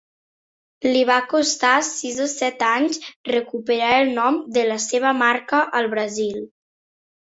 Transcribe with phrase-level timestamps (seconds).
[0.95, 2.99] Li va costar sis o set anys
[3.35, 6.47] recuperar el nom de la seva marca al Brasil.